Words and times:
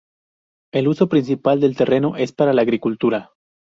El 0.73 0.87
uso 0.87 1.07
principal 1.09 1.59
del 1.59 1.75
terreno 1.77 2.15
es 2.15 2.31
para 2.33 2.53
la 2.53 2.63
agricultura. 2.63 3.33